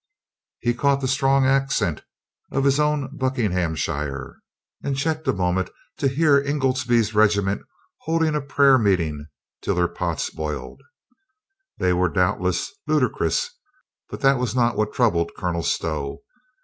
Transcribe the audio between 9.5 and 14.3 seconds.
till their pots boiled. They were doubtless ludi crous, but